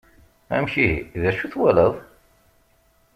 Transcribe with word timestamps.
Amek 0.55 0.73
ihi, 0.85 1.01
d 1.21 1.23
acu 1.29 1.45
twalaḍ? 1.51 1.93